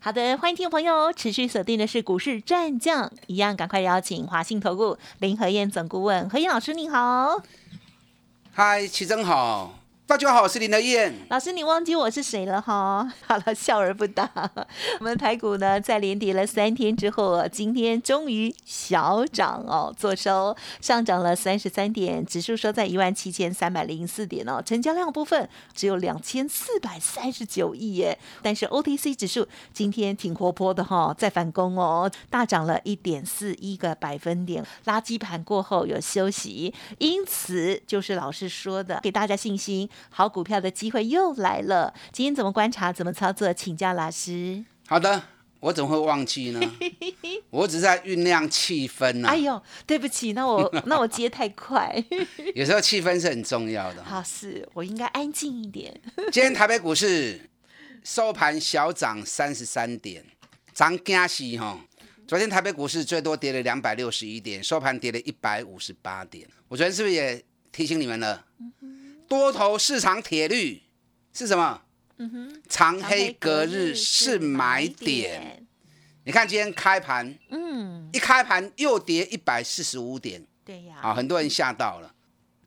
[0.00, 7.42] 好的，欢迎听众朋友持续锁定的是股市战将，一样赶快邀请华信投顾林和燕总顾问何燕老师，你好。
[8.52, 9.74] 嗨，齐真好。
[10.08, 13.12] 大家好，我是林德燕老师，你忘记我是谁了哈？
[13.28, 14.26] 好了，笑而不答。
[15.00, 28.18] 我们台股呢，在连跌了三天之后，今天终于小涨哦，做收上涨了三十三点，指数收在一万七千三百零四点哦，成交量部分只有两千四百三十九亿耶。
[28.40, 39.86] 但是 OTC 指数今天挺活泼的哈，在反攻哦，大涨了一点四一个百分点，垃圾盘过后有休息，因此就是老师说的，给大家信心。
[40.10, 44.64] 好股票的机会又来了，今天怎么观察，怎么操作，请教老师。
[44.86, 45.22] 好的，
[45.60, 46.60] 我怎么会忘记呢？
[47.50, 49.28] 我只是在酝酿气氛呢。
[49.28, 51.94] 哎呦，对不起，那我 那我接太快。
[52.54, 54.02] 有时候气氛是很重要的。
[54.04, 56.00] 好，是我应该安静一点。
[56.32, 57.50] 今天台北股市
[58.02, 60.24] 收盘小涨三十三点，
[60.72, 61.78] 涨惊喜哈。
[62.26, 66.46] 昨天台北股市最多跌了两百六十一点，收盘跌了一百五十八点。
[66.68, 68.44] 我昨天是不是也提醒你们了？
[69.28, 70.82] 多头市场铁律
[71.34, 71.82] 是什么？
[72.16, 75.64] 嗯哼，长黑隔日是买点。
[76.24, 80.44] 你看今天开盘，嗯，一开盘又跌一百四十五点。
[80.64, 82.12] 对呀，啊，很多人吓到了。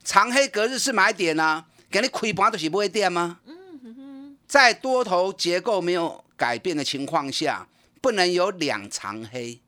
[0.04, 3.40] 长黑隔日是买点啊，给你亏盘都是不会跌吗？
[3.46, 7.68] 嗯哼哼，在多头结构没有改变的情况下，
[8.02, 9.60] 不能有两长黑。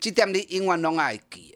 [0.00, 1.54] 这点你永远拢爱记，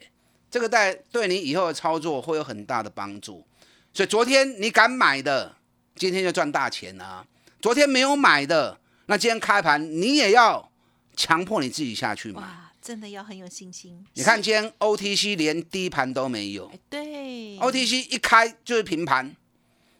[0.50, 3.44] 这个在对你以后的操作会有很大的帮助。
[3.92, 5.56] 所以昨天你敢买的，
[5.96, 7.26] 今天就赚大钱啊！
[7.60, 10.70] 昨天没有买的，那今天开盘你也要
[11.16, 12.40] 强迫你自己下去买。
[12.40, 14.02] 哇，真的要很有信心。
[14.14, 19.34] 你看今天 OTC 连低盘都没有，对，OTC 一开就是平盘。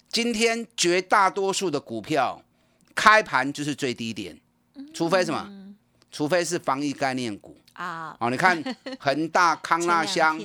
[0.08, 2.42] 今天绝大多数的股票
[2.94, 4.40] 开盘就是最低点，
[4.94, 5.74] 除非什么？
[6.12, 8.16] 除非是防疫概念股啊。
[8.20, 8.62] 哦，你看
[8.98, 10.40] 恒大、康 纳香，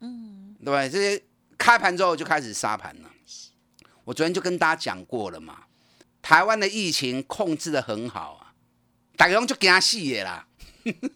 [0.00, 1.22] 嗯，对这些。
[1.60, 3.10] 开盘之后就开始杀盘了。
[4.04, 5.64] 我昨天就跟大家讲过了嘛，
[6.22, 8.56] 台湾的疫情控制的很好啊，
[9.14, 10.46] 打个就惊死也啦。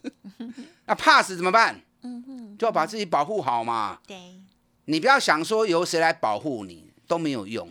[0.85, 1.81] 那怕死怎么办？
[2.59, 3.99] 就要把自己保护好嘛。
[4.05, 4.15] 对，
[4.85, 7.67] 你不要想说由谁来保护你都没有用，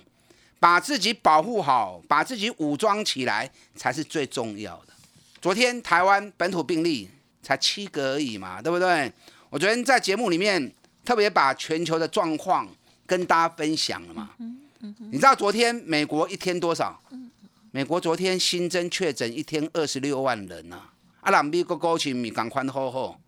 [0.58, 4.92] 把自己保护好，把自己武装起来才是最重要的。
[5.40, 7.08] 昨天台湾本土病例
[7.40, 9.10] 才七个而已嘛，对不对？
[9.48, 10.74] 我昨天在节目里面。
[11.04, 12.68] 特别把全球的状况
[13.06, 14.30] 跟大家分享了嘛？
[15.10, 17.00] 你知道昨天美国一天多少？
[17.70, 20.76] 美国昨天新增确诊一天二十六万人呐！
[21.20, 23.20] 啊，那美国高情咪赶快好好，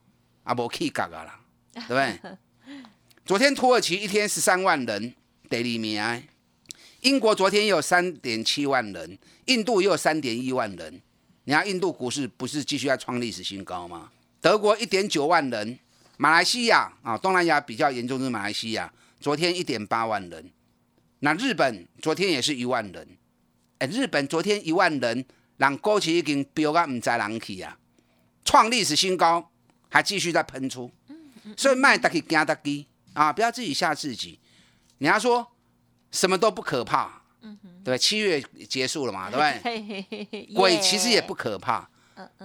[0.44, 1.40] 啊，无气格啊啦，
[1.74, 2.20] 对不对？
[3.26, 5.14] 昨天土耳其一天十三万人，
[5.50, 6.22] 第二名。
[7.00, 11.00] 英国昨天也有三点七万人，印度也有三点一万人。
[11.44, 14.10] 你看印度股市不是继续在创历史新高吗？
[14.40, 15.78] 德国一点九万人。
[16.16, 20.50] 马来西亚啊，东南亚比较严重是马来西亚，昨天一点八万人。
[21.20, 23.08] 那日本昨天也是一万人。
[23.78, 25.24] 哎，日本昨天一万人，
[25.58, 27.76] 让过去已经飙到唔知人去啊，
[28.44, 29.50] 创历史新高，
[29.90, 30.90] 还继续在喷出。
[31.56, 34.38] 所以卖得起惊得起啊，不要自己吓自己。
[34.98, 35.46] 你要说
[36.10, 37.22] 什么都不可怕，
[37.84, 40.48] 对七月结束了嘛，对不对？
[40.56, 41.88] 鬼其实也不可怕，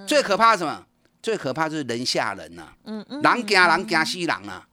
[0.05, 0.85] 最可怕什么？
[1.21, 2.73] 最可怕就是人吓人呐，
[3.21, 4.67] 狼惊狼惊死狼啊！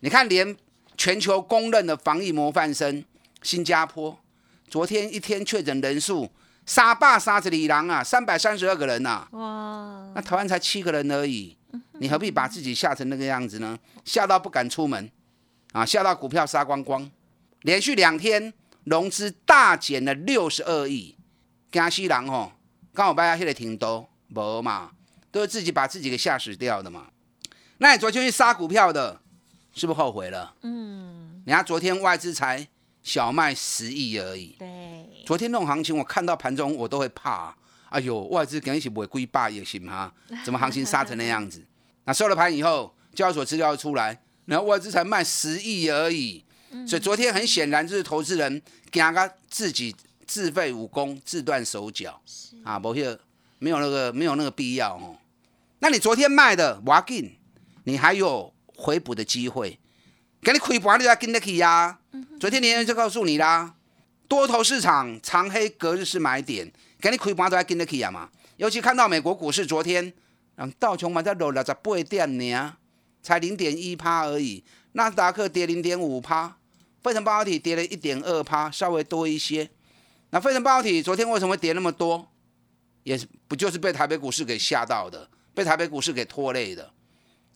[0.00, 0.56] 你看，连
[0.96, 3.04] 全球公认的防疫模范生
[3.42, 4.16] 新加坡，
[4.68, 6.30] 昨天一天确诊人数
[6.66, 9.26] 杀霸杀子里狼啊，三百三十二个人呐！
[9.32, 11.56] 哇，那台湾才七个人而已，
[11.98, 13.76] 你何必把自己吓成那个样子呢？
[14.04, 15.10] 吓到不敢出门
[15.72, 17.10] 啊，吓到股票杀光光，
[17.62, 18.52] 连续两天
[18.84, 21.16] 融资大减了六十二亿，
[21.72, 22.52] 惊死人哦！
[22.94, 24.90] 刚好拜下现在挺多，无嘛？
[25.32, 27.08] 都是自己把自己给吓死掉的嘛？
[27.78, 29.20] 那你昨天去杀股票的，
[29.74, 30.54] 是不是后悔了？
[30.62, 32.68] 嗯，人家昨天外资才
[33.02, 34.54] 小卖十亿而已。
[34.58, 37.56] 对，昨天那种行情，我看到盘中我都会怕。
[37.88, 40.14] 哎呦，外资肯定是不会归霸也行哈？
[40.44, 41.64] 怎么行情杀成那样子？
[42.04, 46.44] 那收了盘以后，交易所资料出来，然后外资才卖十亿而已。
[46.86, 49.94] 所以昨天很显然就是投资人惊他自己
[50.26, 52.18] 自废武功、自断手脚
[52.64, 53.18] 啊，不是
[53.58, 55.16] 没有那个没有那个必要哦。
[55.82, 57.38] 那你昨天卖的瓦金，
[57.82, 59.80] 你还有回补的机会。
[60.40, 61.98] 给你亏盘你就要跟得起呀。
[62.38, 63.74] 昨天连人就告诉你啦，
[64.28, 68.30] 多头市场长黑隔日是买点，给你亏盘都要跟得起呀嘛。
[68.58, 70.12] 尤其看到美国股市昨天，
[70.78, 72.76] 道琼斯在落六十八点呢，
[73.20, 74.62] 才零点一趴而已。
[74.92, 76.58] 纳斯达克跌零点五趴，
[77.02, 79.68] 费城半导体跌了一点二趴，稍微多一些。
[80.30, 82.28] 那费城半导体昨天为什么会跌那么多？
[83.02, 86.90] 也是不就是被台北股市给吓到的，被台北股市给拖累的。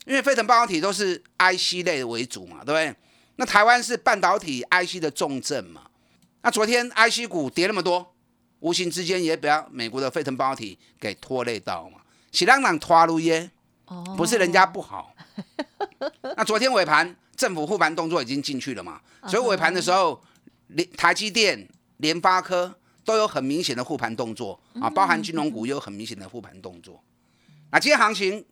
[0.06, 2.94] 因为费城半导体都是 IC 类为主嘛，对不对？
[3.36, 5.82] 那台湾是半导体 IC 的重镇嘛。
[6.42, 8.14] 那昨天 IC 股跌那么多，
[8.60, 11.98] 无形之间也被美国的费城半导体给拖累到嘛。
[12.30, 13.50] 喜浪浪拖路耶，
[14.16, 15.12] 不是人家不好。
[16.36, 20.22] 那昨天尾盘政府护盘动作已经进去了嘛，所以尾盘的时候，
[20.68, 22.72] 联台积电、联发科
[23.04, 27.02] 都有很明显的护盘动作啊，包含金融股也有很明显的护盘动作。
[27.70, 28.44] 那今天行情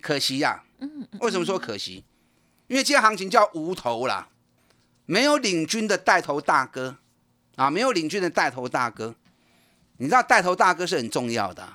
[0.00, 0.64] 可惜呀，
[1.20, 2.04] 为什么说可惜？
[2.66, 4.28] 因为今天行情叫无头啦，
[5.06, 6.96] 没有领军的带头大哥
[7.54, 9.14] 啊，没有领军的带头大哥。
[9.98, 11.66] 你知道带头大哥是很重要的。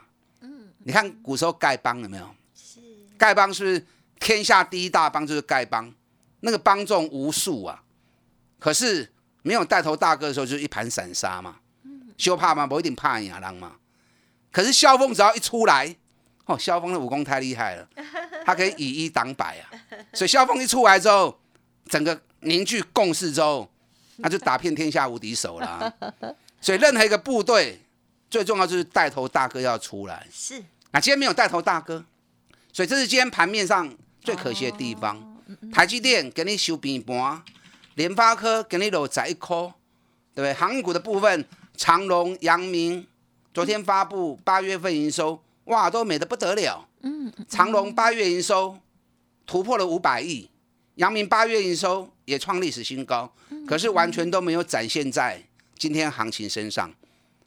[0.42, 2.36] 嗯，你看古时候丐帮有没有？
[2.54, 2.80] 是
[3.18, 3.86] 丐帮是不是
[4.20, 5.92] 天下第一大帮就是丐帮？
[6.42, 7.84] 那个帮众无数啊，
[8.60, 9.12] 可是
[9.42, 11.58] 没有带头大哥的时候，就是一盘散沙嘛。
[12.18, 12.68] 修怕吗？
[12.68, 13.78] 不一定怕亚郎嘛。
[14.52, 15.96] 可是萧峰只要一出来，
[16.52, 17.88] 哦，萧峰的武功太厉害了，
[18.46, 19.64] 他可以以一挡百啊。
[20.14, 21.40] 所以萧峰一出来之后，
[21.86, 23.70] 整个凝聚共识之后，
[24.18, 25.94] 那就打遍天下无敌手了。
[26.60, 27.80] 所以任何一个部队，
[28.30, 30.28] 最重要就是带头大哥要出来。
[30.32, 30.64] 是。
[30.92, 32.04] 那今天没有带头大哥，
[32.74, 35.42] 所以这是今天盘面上最可惜的地方。
[35.72, 37.42] 台积电给你修平盘，
[37.96, 39.74] 联发科给你落在一颗，
[40.36, 40.54] 对不对？
[40.54, 41.46] 航运股的部分，
[41.76, 43.08] 长隆、阳明
[43.54, 45.42] 昨天发布八月份营收，
[45.72, 46.86] 哇，都美得不得了。
[47.02, 48.78] 嗯，长隆八月营收
[49.46, 50.50] 突破了五百亿，
[50.96, 53.34] 阳明八月营收也创历史新高，
[53.66, 55.42] 可是完全都没有展现在
[55.78, 56.94] 今天行情身上。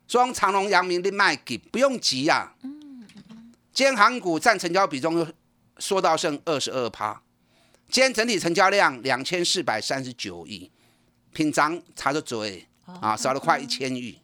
[0.09, 2.55] 双长隆、阳明的卖给不用急呀。
[2.63, 3.07] 嗯，
[3.75, 5.27] 今天航股占成交比重又
[5.79, 7.21] 缩到剩二十二趴。
[7.91, 10.71] 今天整体成交量两千四百三十九亿，
[11.35, 12.67] 品涨差着嘴
[13.01, 14.19] 啊，少了快一千亿，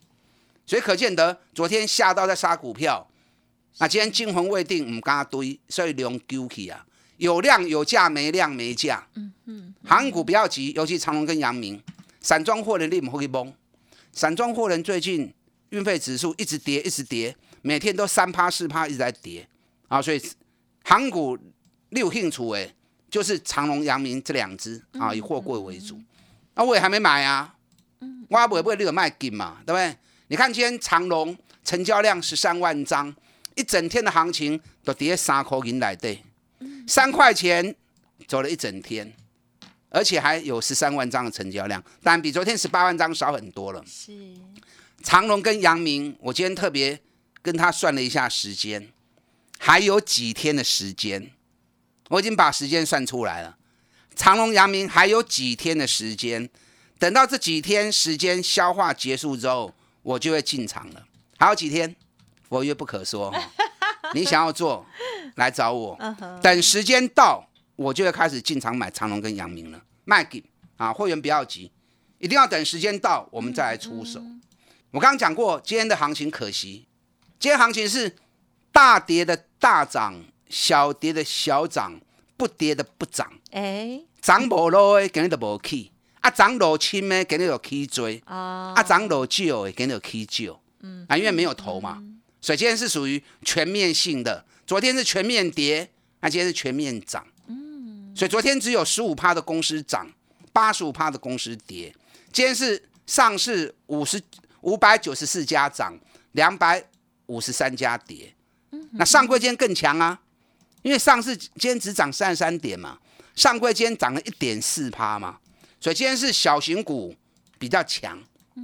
[0.64, 3.06] 所以可见得昨天下到在杀股票，
[3.78, 6.84] 那今天惊魂未定，唔敢堆，所以量丢起啊，
[7.16, 9.06] 有量有价，没量没价。
[9.14, 11.82] 嗯嗯，航股不要急，尤其长隆跟阳明，
[12.20, 13.52] 散装货人你唔可以崩，
[14.12, 15.32] 散装货人最近
[15.70, 19.48] 运费指数一直跌，一直跌，每天都三趴四趴一直在跌
[19.88, 20.20] 啊，所以
[20.84, 21.38] 航股
[21.90, 22.74] 六兴趣诶。
[23.10, 26.00] 就是长隆、阳明这两只啊，以货柜为主。
[26.54, 27.52] 那我也还没买啊，
[28.28, 29.96] 我也不会不会那个卖金嘛，对不对？
[30.28, 33.12] 你看今天长隆成交量十三万张，
[33.60, 36.22] 一整天的行情都跌三块银来对，
[36.88, 37.76] 三块钱
[38.26, 39.12] 走了一整天，
[39.90, 43.84] 而且还有十三万张的成交量，但比昨天十八万张少很多了。
[43.86, 44.12] 是
[45.02, 46.98] 长隆跟杨明，我今天特别
[47.42, 48.88] 跟他算了一下时间，
[49.58, 51.30] 还有几天的时间。
[52.08, 53.56] 我已经把时间算出来了，
[54.16, 56.48] 长隆、杨明还有几天的时间，
[56.98, 61.06] 等到这几天时间消化结束之后，我就会进场了。
[61.38, 61.94] 还有几天，
[62.50, 63.32] 佛曰不可说。
[64.12, 64.84] 你想要做，
[65.36, 65.96] 来找我。
[66.42, 69.80] 等时间到，我就会开始进场买长隆跟阳明了。
[70.04, 70.44] 卖给
[70.76, 71.70] 啊，会员不要急，
[72.18, 74.20] 一定要等时间到，我们再来出手。
[74.90, 76.86] 我刚刚讲过，今天的行情可惜，
[77.38, 78.16] 今天行情是
[78.70, 80.22] 大跌的大涨。
[80.50, 82.00] 小跌的小涨，
[82.36, 83.32] 不跌的不涨。
[83.52, 88.20] 哎，涨无落的，今日就无起；啊，涨落轻的，今日就起追。
[88.26, 90.60] 啊，啊，涨落少的，今日就起少。
[90.80, 92.02] 嗯，啊，因为没有头嘛，
[92.40, 94.44] 所以今天是属于全面性的。
[94.66, 97.26] 昨天是全面跌，那今天是全面涨。
[97.48, 100.10] 嗯，所以昨天只有十五趴的公司涨，
[100.52, 101.94] 八十五趴的公司跌。
[102.32, 104.22] 今天是上市五十
[104.60, 105.98] 五百九十四家涨，
[106.32, 106.84] 两百
[107.26, 108.32] 五十三家跌。
[108.92, 110.20] 那上柜今天更强啊！
[110.82, 112.98] 因为上市今天只涨三十三点嘛，
[113.34, 115.38] 上柜今天涨了一点四趴嘛，
[115.80, 117.14] 所以今天是小型股
[117.58, 118.18] 比较强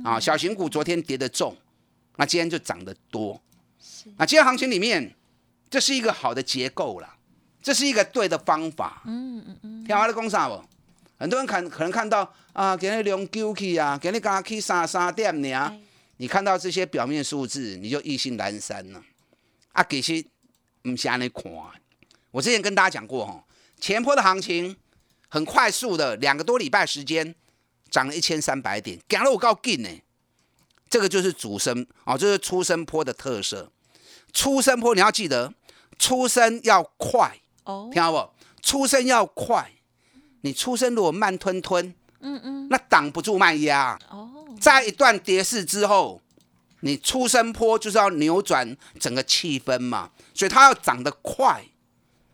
[0.05, 1.57] 啊，小型股昨天跌的重，
[2.17, 3.41] 那今天就涨得多。
[4.17, 5.15] 那今天行情里面，
[5.69, 7.17] 这是一个好的结构了，
[7.63, 9.03] 这是一个对的方法。
[9.07, 9.85] 嗯嗯嗯。
[9.85, 10.65] 听我的讲啥不？
[11.19, 15.73] 很多人看可能看到啊，给你量九去啊，给你刚去三三点呢，
[16.19, 19.03] 你看到这些表面数字，你就意兴阑珊了。
[19.73, 20.25] 啊，其实
[20.83, 21.45] 唔是安尼看。
[22.31, 23.45] 我之前跟大家讲过，哈，
[23.81, 24.77] 前坡的行情
[25.29, 27.35] 很快速的，两个多礼拜时间
[27.91, 29.89] 涨了一千三百点，讲了我告劲呢。
[30.89, 33.73] 这个就是主升哦，就是出生坡的特色。
[34.37, 35.51] 出生坡你要记得，
[35.99, 38.31] 出生要快哦，听到不？
[38.61, 39.73] 出生要快。
[40.43, 43.99] 你出生如果慢吞吞，嗯嗯，那挡不住卖压。
[44.11, 46.21] 哦，在一段跌势之后，
[46.81, 51.65] 你出生坡就是要扭转整个气氛嘛，所以它要涨得快，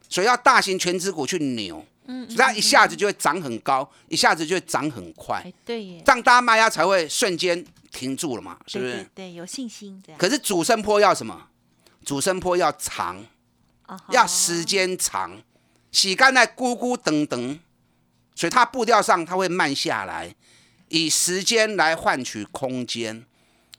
[0.08, 8.92] 所以要大型全指股去扭，嗯，所以它一下子就会涨很高，一下子就会涨很快，哎，对耶，这样大家卖压才会瞬间停住了嘛，是不是？
[8.94, 11.48] 对对对，有信心这样，可是主升坡要什么？
[12.04, 13.24] 主升坡要长，
[14.10, 15.42] 要时间长，
[15.90, 17.60] 洗干在咕咕等等，
[18.34, 20.34] 所以它步调上它会慢下来，
[20.88, 23.24] 以时间来换取空间。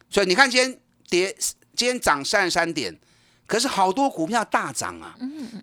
[0.10, 1.36] 所以你看今天跌，
[1.76, 2.98] 今天涨三十三点，
[3.48, 5.16] 可是好多股票大涨啊，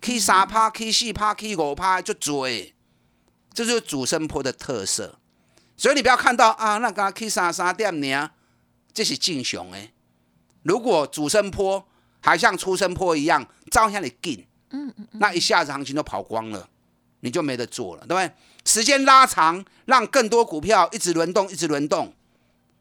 [0.03, 2.75] 可以三趴，可以四趴，可以五趴就追，
[3.55, 5.19] 这就是主升坡的特色。
[5.77, 8.31] 所以你不要看到啊，那个 K 三三点呢，
[8.93, 9.93] 这是正常诶。
[10.63, 11.89] 如果主升坡
[12.21, 16.69] 还像出生坡一样照向你进，嗯嗯那一下子行情都跑光了，
[17.21, 18.31] 你就没得做了，对不对？
[18.65, 22.15] 时间拉长，让更多股票一直轮动，一直轮动。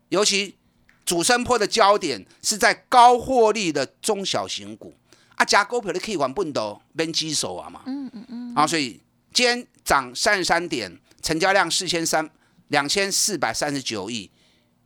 [0.10, 0.58] 尤其
[1.06, 4.94] 主升坡的焦点是在高获利的中小型股
[5.36, 7.82] 啊，加股票的可以玩笨斗边基手啊嘛。
[7.86, 9.00] 嗯嗯嗯，啊，所以
[9.34, 12.30] 今天涨三十三点，成交量四千三
[12.68, 14.30] 两千四百三十九亿，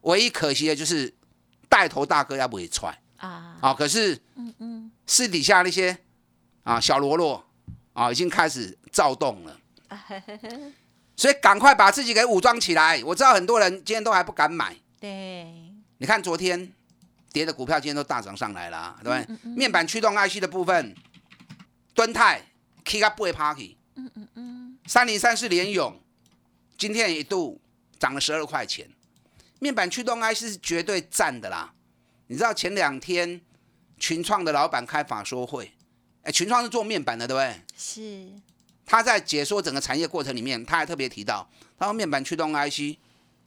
[0.02, 1.12] 唯一可惜的就是
[1.68, 3.74] 带头大哥要不会出来啊，啊。
[3.74, 5.98] 可是嗯嗯，私底下那些
[6.64, 7.46] 啊小喽啰
[7.94, 9.60] 啊，已经开始躁动了。
[11.16, 13.02] 所以赶快把自己给武装起来。
[13.06, 14.76] 我知道很多人今天都还不敢买。
[15.00, 15.46] 对，
[16.00, 16.72] 你看昨天
[17.32, 19.52] 跌的股票，今天都大涨上来了啊，对不对？
[19.52, 20.96] 面板驱动 IC 的部分，
[21.94, 22.42] 敦泰
[22.84, 26.02] K 个不会 party，嗯嗯嗯，三零三是联勇，
[26.78, 27.62] 今天一度
[28.00, 28.90] 涨了十二块钱。
[29.60, 31.74] 面板驱动 IC 是绝对赞的啦。
[32.28, 33.42] 你知道前两天
[33.98, 35.72] 群创的老板开法说会，
[36.24, 37.62] 哎，群创是做面板的，对不对？
[37.78, 38.32] 是，
[38.86, 42.98] 他在解说整个产业过程里面，他还特别提到，他说面板驱动 IC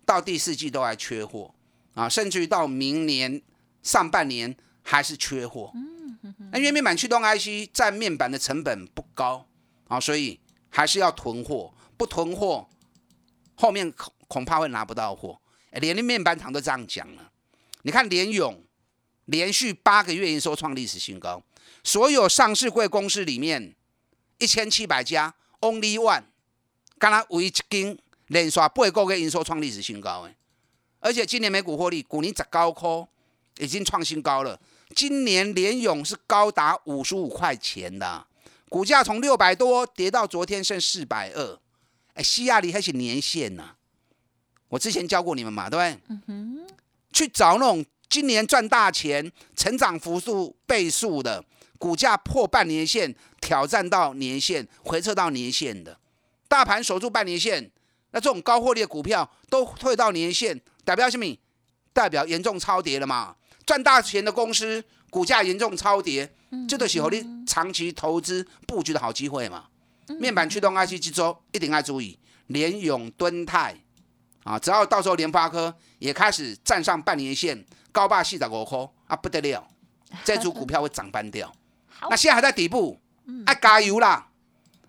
[0.05, 1.55] 到第四季都还缺货
[1.95, 3.43] 啊，甚至于到明年
[3.83, 5.73] 上半年还是缺货。
[5.75, 5.95] 嗯
[6.51, 9.47] 那因为面板驱动 IC 占面板的成本不高
[9.87, 12.69] 啊，所以还是要囤货，不囤货
[13.55, 15.41] 后面恐恐怕会拿不到货。
[15.71, 17.31] 哎连面板厂都这样讲了。
[17.83, 18.61] 你看联勇
[19.27, 21.41] 连续八个月营收创历史新高，
[21.85, 23.75] 所有上市贵公司里面。
[24.39, 26.25] 一千七百家，Only One，
[26.99, 30.37] 刚刚唯一一间连续八个月营收创历史新高诶，
[31.01, 33.09] 而且今年每股获利，股年十高科
[33.57, 34.61] 已经创新高了。
[34.95, 38.27] 今年联勇是高达五十五块钱的，
[38.69, 41.59] 股价从六百多跌到昨天剩四百二，
[42.13, 43.75] 哎，西亚里还是年线呐、
[44.69, 46.03] 我之前教过你们嘛，对不对？
[46.09, 46.67] 嗯哼，
[47.11, 51.45] 去找那种今年赚大钱、成长幅度倍数的，
[51.79, 55.99] 股价破半年线，挑战到年线，回撤到年线的，
[56.49, 57.71] 大盘守住半年线，
[58.13, 61.27] 那这种高获利的股票都退到年线，代表什么？
[61.93, 63.35] 代表严重超跌了嘛？
[63.65, 66.31] 赚大钱的公司股价严重超跌，
[66.69, 69.65] 这都是候你长期投资布局的好机会嘛？
[70.21, 73.77] 面板驱动 IC 之周一定要注意，联永、敦泰
[74.45, 77.65] 啊，只要到时候联发科也开始站上半年线，
[77.97, 79.67] 高霸四十五块啊，不得了，
[80.23, 81.51] 这组股票会涨翻掉。
[82.11, 83.01] 那现在还在底部，
[83.47, 84.29] 啊，加油啦！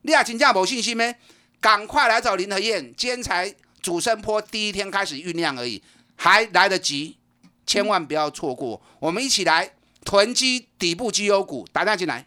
[0.01, 1.15] 你也真正没信心咩？
[1.61, 5.81] 赶快来找林和燕，今天才主升坡第一天开始酝酿而已，
[6.17, 7.17] 还来得及，
[7.65, 8.81] 千万不要错过。
[8.99, 9.71] 我们一起来
[10.03, 12.26] 囤积底部绩优股，打电进来。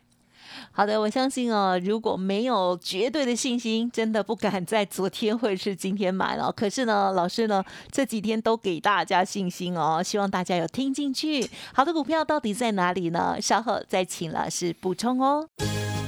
[0.80, 6.50] 好的，我相信哦，如果没有绝对的信心，真的不敢在昨天或者是今天买了。
[6.50, 11.46] 可是呢，老师呢这几天都给大家信心哦，希望大家有听进去。
[11.74, 13.36] 好的股票到底在哪里呢？
[13.42, 15.46] 稍后再请老师补充哦。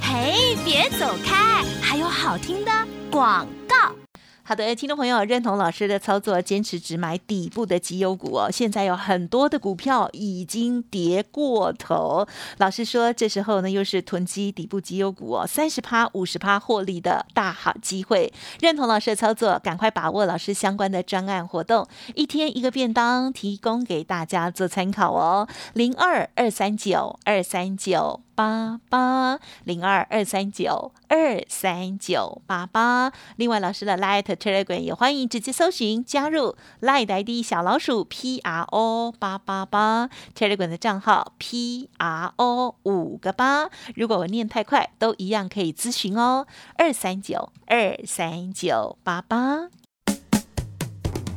[0.01, 2.73] 嘿，别走开，还有好听的
[3.11, 4.02] 广告。
[4.45, 8.51] 好的，听众朋友，认同老师的操作，坚持只买底部的绩优股哦。
[8.51, 12.27] 现在有很多的股票已经跌过头，
[12.59, 18.33] 老师说这时候呢又是囤积底部绩优股哦，三十趴、五十趴获利的大好机会。
[18.61, 25.47] 认同老师的操作，赶快把握老师相关的专案活动，一天一个便当，提供给大家做参考哦。
[25.75, 28.21] 零二二三九二三九。
[28.35, 33.13] 八八零二二三九二三九八八。
[33.37, 42.77] 另外，老师的 Light Telegram 也欢迎直接搜寻加入 Light ID 小老鼠 P R O 八八八 Telegram 的账号 P R O
[42.85, 43.69] 五个八。
[43.95, 46.47] 如果我念太快，都一样可以咨询哦。
[46.77, 49.69] 二三九二三九八八。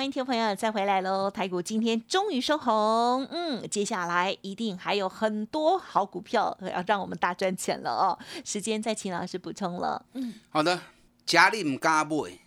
[0.00, 1.30] 欢迎听众朋友再回来喽！
[1.30, 8.18] 台股今天终于收红，嗯，接下来一定还有很多好股票要让我们大赚钱了哦。
[8.42, 10.80] 时间再请老师补充了，嗯，好的，
[11.26, 12.38] 家里唔敢买，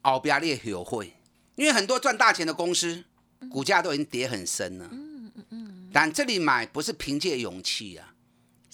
[0.00, 1.12] 后边你会后悔，
[1.56, 3.04] 因为很多赚大钱的公司
[3.50, 4.88] 股价都已经跌很深了。
[4.90, 5.90] 嗯嗯嗯。
[5.92, 8.14] 但这里买不是凭借勇气啊，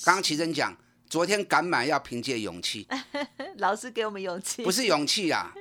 [0.05, 0.77] 刚刚奇珍讲，
[1.09, 2.87] 昨天敢买要凭借勇气，
[3.59, 5.53] 老师给我们勇气，不是勇气啊。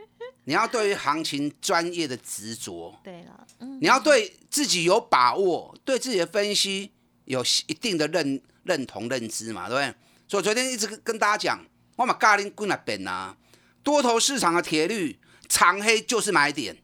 [0.50, 6.92] 你要对于行情专业的执着，对了，嗯，你要对自己有把握，对自己的分析
[7.26, 9.96] 有一定的认认同认知嘛，对不对？
[10.28, 11.64] 所以昨天一直跟大家讲，
[11.98, 13.38] 我把咖喱滚那边啊，
[13.84, 16.76] 多头市场的铁律，长黑就是买点，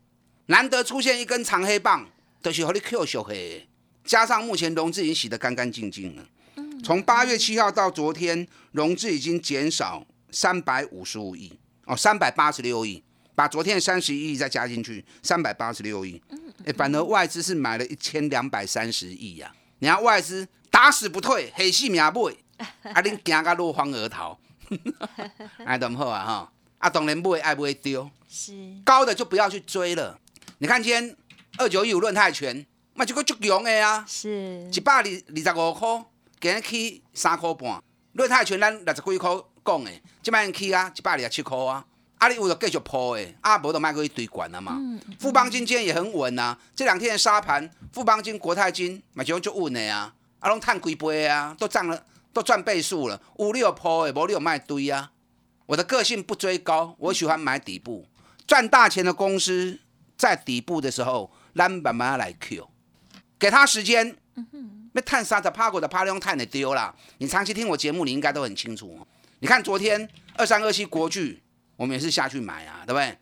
[0.45, 2.07] 难得出现一根长黑棒，
[2.43, 3.67] 都是和你 Q 小黑，
[4.03, 6.23] 加上目前融资已经洗得干干净净了，
[6.83, 13.03] 从八月七号到昨天，融资已经减少三百五十五亿，哦，三百八十六亿。
[13.35, 16.21] 把昨天三十一亿再加进去，三百八十六亿。
[16.65, 19.53] 哎，反而外资是买了一千两百三十亿呀！
[19.79, 22.11] 你看外资打死不退，黑死命买，
[22.93, 24.39] 啊，恁惊个落荒而逃，
[25.65, 26.25] 哎， 怎么好啊？
[26.25, 28.53] 哈，啊，当然买爱不会丢，是
[28.85, 30.17] 高的就不要去追了。
[30.59, 31.15] 你看今天
[31.57, 36.05] 二九一五论泰拳，那就个足强的啊，是一百二二十五块，
[36.39, 37.83] 今日去三块半。
[38.13, 39.29] 论泰拳咱六十几块
[39.65, 39.91] 讲的，
[40.23, 41.85] 即摆去啊一百二十七块啊。
[42.19, 44.79] 阿里有的继续破诶，阿伯都卖过一堆管了嘛。
[45.19, 53.21] 富邦金今天也很稳呐，这两天的沙盘，富邦金、国泰金买就就稳的呀，阿龙探几杯啊，都涨了，都赚倍数了。
[53.37, 55.11] 五六破诶，无六卖堆啊。
[55.67, 58.07] 我的个性不追高，我喜欢买底部，
[58.47, 59.79] 赚大钱的公司
[60.17, 62.67] 在底部的时候，咱慢慢来 Q，
[63.37, 64.15] 给他时间。
[64.93, 66.95] 那探沙的趴过的趴用探的丢了。
[67.17, 69.05] 你长期听我节目，你应该都很清楚。
[69.39, 71.41] 你看昨天二三二七国巨。
[71.75, 73.17] 我们也是下去买啊，对不对？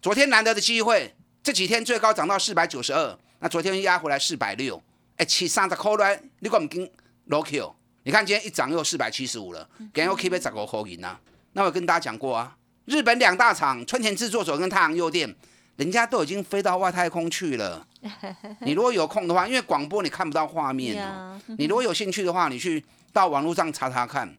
[0.00, 4.80] 昨天难得的机会，这几天最高涨到四百九十二，那昨天压回来四百六，
[5.16, 6.88] 哎，七三十块来，你讲唔跟
[7.28, 7.74] low Q？
[8.04, 11.20] 你看今天一涨又四百七十五了，今天又 keep 十五块银啊。
[11.52, 15.34] 那我跟大家讲过啊，日本两大厂春田制作所跟太阳诱电，
[15.76, 17.86] 人家都已经飞到外太空去了。
[18.62, 21.38] 你如果有空的话，因为广播你看不到画面哦。
[21.58, 24.36] 你如果有兴趣的话，你去到网络上查查看，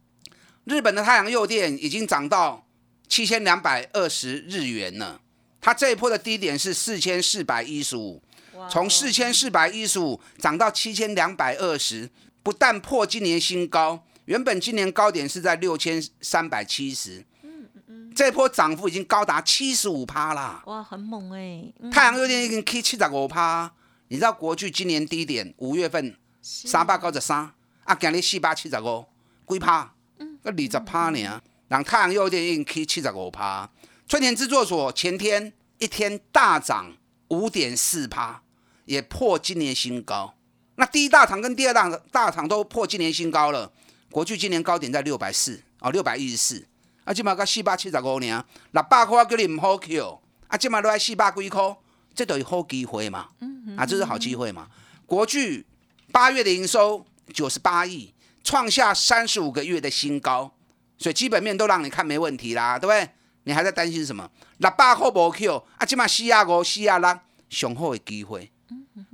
[0.64, 2.66] 日本的太阳诱电已经涨到。
[3.10, 5.19] 七千两百二十日元呢，
[5.60, 8.22] 它这一波的低点是四千四百一十五，
[8.69, 12.08] 从四千四百一十五涨到七千两百二十，
[12.43, 21.89] 不但破今年新高，原本今年高点是在六千三百七十，嗯嗯，这波涨幅已经高达七十五趴啦，哇，很猛哎！
[21.91, 23.74] 太阳有点已经 K 七十五趴，
[24.10, 27.52] 你知道国巨今年低点五月份三百九十三，
[27.86, 29.04] 啊，今日四百七十五，
[29.48, 29.95] 几趴？
[30.19, 31.41] 嗯，个二十趴呢。
[31.70, 33.70] 让太阳诱电已经去七十五趴，
[34.08, 36.92] 春田制作所前天一天大涨
[37.30, 38.42] 五点四趴，
[38.86, 40.34] 也破今年新高。
[40.76, 43.72] 那第一大厂跟第二大大厂都破今年新高了。
[44.12, 46.66] 国巨今年高点在六百四哦，六百一十四。
[47.04, 50.22] 啊，今嘛个四百七十五年，六百块叫你唔好 Q。
[50.48, 51.78] 啊，今嘛都在四百几块，
[52.16, 53.30] 这都是好机会嘛。
[53.42, 54.68] 嗯啊，这是好机会嘛。
[55.06, 55.68] 国巨
[56.12, 58.12] 八月的营收九十八亿，
[58.44, 60.52] 创下三十五个月的新高。
[61.00, 63.10] 所以基本面都让你看没问题啦，对不对？
[63.46, 64.30] 你还在担心什么？
[64.58, 68.52] 六百块无 Q 啊，起码四亚五、四亚六雄厚的机会。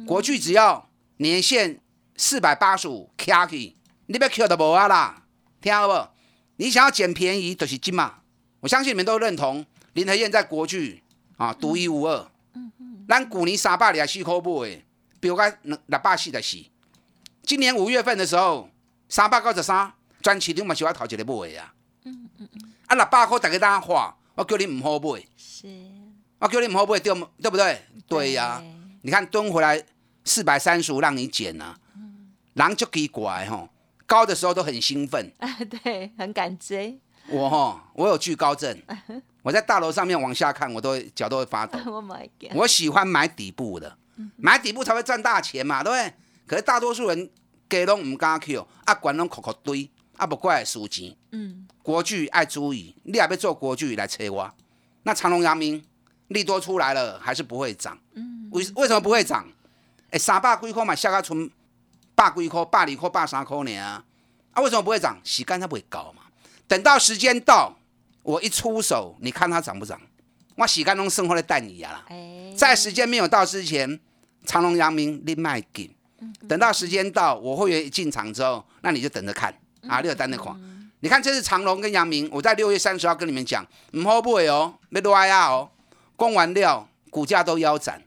[0.05, 1.79] 国巨只要年限
[2.17, 5.23] 四百八十五卡起，你要 Q 都无啊啦，
[5.61, 6.09] 听到不？
[6.57, 8.15] 你想要捡便宜就是金嘛。
[8.61, 11.03] 我相信你们都认同林和燕在国巨
[11.37, 12.31] 啊独一无二。
[12.55, 14.81] 嗯嗯咱古年三百二四块买，
[15.19, 16.65] 比如讲六百四十四。
[17.43, 18.69] 今年五月份的时候，
[19.07, 21.74] 三百九十三，专市场嘛是我头一个买啊。
[22.05, 25.67] 嗯嗯嗯，啊，六百块大家当花，我叫你唔好买，是，
[26.39, 27.81] 我叫你唔好买，对对不对？
[28.07, 28.63] 对呀，
[29.01, 29.83] 你看蹲回来
[30.23, 31.77] 四百三十五让你减啊，
[32.53, 33.67] 人就奇怪吼，
[34.05, 35.49] 高的时候都很兴奋， 啊，
[35.83, 38.79] 对，很敢追，我哈，我有惧高症，
[39.41, 41.79] 我在大楼上面往下看，我都会脚都会发抖。
[41.85, 42.03] Oh！
[42.53, 43.97] 我喜欢买底部的，
[44.37, 46.13] 买底部才会赚大钱嘛，对不对？
[46.47, 47.29] 可是大多数人
[47.67, 51.15] 给拢唔敢去哦啊，管拢扣扣堆，啊，不怪输钱。
[51.35, 54.49] 嗯，国巨爱注意，你也要做国巨来催我。
[55.03, 55.83] 那长隆、阳明
[56.29, 57.97] 利多出来了，还是不会涨。
[58.13, 59.45] 嗯，为为什么不会涨？
[60.11, 61.49] 哎，三百几块嘛，下个存
[62.15, 64.03] 百几块、百二块、百三块呢啊？
[64.53, 65.19] 啊，为什么不会涨？
[65.25, 66.23] 时间它不会高嘛。
[66.67, 67.77] 等到时间到，
[68.23, 69.99] 我一出手，你看它涨不涨？
[70.55, 72.05] 我时间拢剩后的蛋你啦。
[72.07, 73.99] 哎，在时间没有到之前，
[74.45, 75.93] 长隆、阳明你卖紧。
[76.47, 79.53] 等到时间到，我会员一进场之后，那你就等着看
[79.87, 80.57] 啊，你有单的款。
[81.05, 85.69] 你看这是长隆跟阳明，我在六月三十号跟你们讲，唔好买哦，要落呀哦，
[86.15, 88.01] 供完料股价都腰斩。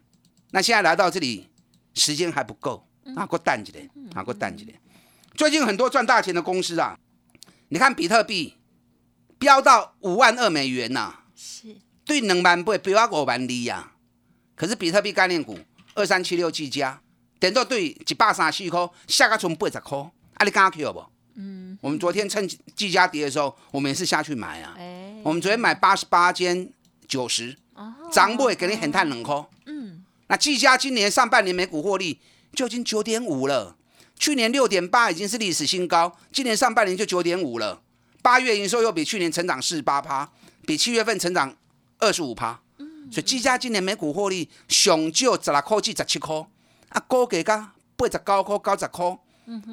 [0.50, 1.46] 那现在来到这里，
[1.94, 2.84] 时间还不够，
[3.14, 4.76] 啊，给我淡几点，啊，给我淡几点。
[5.36, 6.98] 最近很多赚大钱的公司啊，
[7.68, 8.56] 你看比特币
[9.38, 13.92] 飙到五万二美元呐、是对两万八飙到五万二呀、
[14.56, 15.56] 可是比特币概念股
[15.94, 17.00] 二三七六技嘉，
[17.38, 21.06] 等到对一百三十四块，下个从八十块，啊，你敢 Q 不？
[21.40, 24.74] 嗯，我们昨天趁技嘉跌的时候，我们也是下去买啊。
[24.76, 26.68] 哎，我们昨天买八十八间
[27.06, 29.46] 九十，哦涨不会给你很探冷空。
[29.66, 32.18] 嗯，那技嘉今年上半年每股获利
[32.52, 33.76] 就已经九点五了，
[34.18, 37.80] 去年六点八已经是历史新高，今年上半年就九点五了。
[38.20, 40.28] 八月营收又比去年成长四十八趴，
[40.66, 41.56] 比七月份成长
[41.98, 42.60] 二十五趴。
[43.10, 46.36] 所以技嘉今年每股获利上少十六块至十七块，
[46.88, 49.18] 啊，高价噶八十九块、九十块。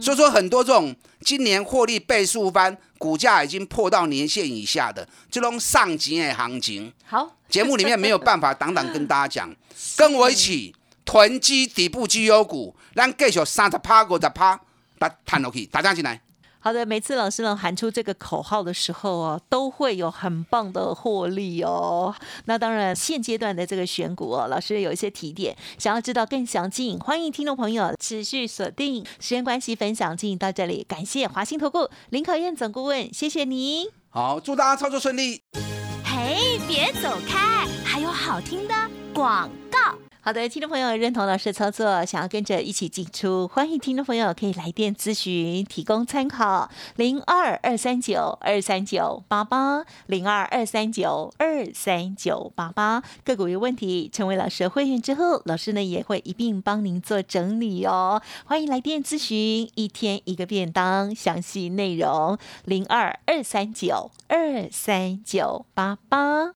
[0.02, 9.56] 所以说很多这种今年获利倍数翻，股价已经破到年线以下的这种上级的行情，好，节目里面没有办法挡挡跟大家讲，
[9.98, 14.60] 跟我一起囤积底部绩优股，让继续三十趴、五十趴，
[14.98, 16.22] 把探落去，打家进来。
[16.66, 22.16] 好的，每次老师呢喊出这个口号的时候哦，都会有很棒的获利哦。
[22.46, 29.06] 那当然，现阶段的这个选股哦，老师有一些提点，想要知道更详尽，欢迎听众朋友持续锁定。
[29.20, 33.90] 时间关系，分享进行到这里，感谢华兴投顾林可燕总顾问，谢谢你。
[34.10, 35.44] 好，祝大家操作顺利。
[36.04, 38.74] 嘿，别走开，还有好听的
[39.14, 40.05] 广告。
[40.26, 58.20] 好的，听众朋友认同老师的操作，想要跟着一起进出，欢迎听众朋友可以来电咨询，提供参考零二二三九二三九八八零二二三九二三九八八个股有问题，成为老师的会员之后，老师呢也会一并帮您做整理哦。
[58.46, 66.56] 欢迎来电咨询，一天一个便当，详细内容零二二三九二三九八八。